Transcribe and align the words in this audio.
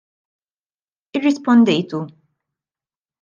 Irrispondejtu. 1.17 1.99